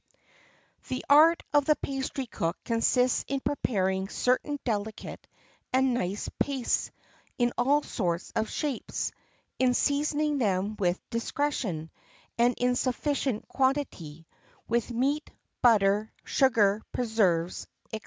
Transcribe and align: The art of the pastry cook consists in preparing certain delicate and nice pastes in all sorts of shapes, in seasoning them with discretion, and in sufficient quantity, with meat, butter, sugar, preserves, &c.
The 0.87 1.05
art 1.07 1.43
of 1.53 1.65
the 1.65 1.75
pastry 1.75 2.25
cook 2.25 2.57
consists 2.65 3.23
in 3.27 3.39
preparing 3.39 4.09
certain 4.09 4.57
delicate 4.65 5.27
and 5.71 5.93
nice 5.93 6.27
pastes 6.39 6.89
in 7.37 7.53
all 7.55 7.83
sorts 7.83 8.31
of 8.35 8.49
shapes, 8.49 9.11
in 9.59 9.75
seasoning 9.75 10.39
them 10.39 10.75
with 10.79 10.99
discretion, 11.11 11.91
and 12.35 12.55
in 12.57 12.75
sufficient 12.75 13.47
quantity, 13.47 14.25
with 14.67 14.89
meat, 14.89 15.29
butter, 15.61 16.11
sugar, 16.23 16.81
preserves, 16.91 17.67
&c. 17.93 17.99